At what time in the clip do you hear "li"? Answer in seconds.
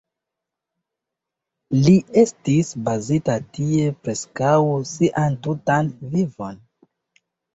1.87-1.91